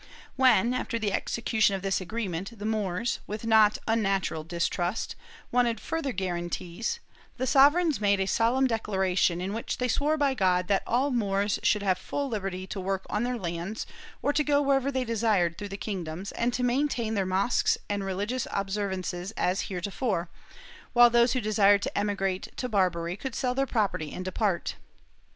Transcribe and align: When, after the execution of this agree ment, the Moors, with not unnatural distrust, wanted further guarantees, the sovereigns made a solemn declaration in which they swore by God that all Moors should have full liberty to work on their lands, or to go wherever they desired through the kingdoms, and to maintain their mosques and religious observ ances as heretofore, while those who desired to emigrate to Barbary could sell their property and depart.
When, 0.35 0.73
after 0.73 0.97
the 0.97 1.13
execution 1.13 1.75
of 1.75 1.83
this 1.83 2.01
agree 2.01 2.27
ment, 2.27 2.57
the 2.57 2.65
Moors, 2.65 3.19
with 3.27 3.45
not 3.45 3.77
unnatural 3.87 4.43
distrust, 4.43 5.15
wanted 5.51 5.79
further 5.79 6.11
guarantees, 6.11 6.99
the 7.37 7.45
sovereigns 7.45 8.01
made 8.01 8.19
a 8.19 8.25
solemn 8.25 8.65
declaration 8.65 9.39
in 9.39 9.53
which 9.53 9.77
they 9.77 9.87
swore 9.87 10.17
by 10.17 10.33
God 10.33 10.67
that 10.69 10.81
all 10.87 11.11
Moors 11.11 11.59
should 11.61 11.83
have 11.83 11.99
full 11.99 12.29
liberty 12.29 12.65
to 12.65 12.79
work 12.79 13.05
on 13.11 13.21
their 13.21 13.37
lands, 13.37 13.85
or 14.23 14.33
to 14.33 14.43
go 14.43 14.59
wherever 14.59 14.91
they 14.91 15.05
desired 15.05 15.55
through 15.59 15.69
the 15.69 15.77
kingdoms, 15.77 16.31
and 16.31 16.51
to 16.55 16.63
maintain 16.63 17.13
their 17.13 17.23
mosques 17.27 17.77
and 17.87 18.03
religious 18.03 18.47
observ 18.51 18.91
ances 18.93 19.33
as 19.37 19.69
heretofore, 19.69 20.31
while 20.93 21.11
those 21.11 21.33
who 21.33 21.39
desired 21.41 21.83
to 21.83 21.95
emigrate 21.95 22.47
to 22.57 22.67
Barbary 22.67 23.15
could 23.15 23.35
sell 23.35 23.53
their 23.53 23.67
property 23.67 24.11
and 24.13 24.25
depart. 24.25 24.77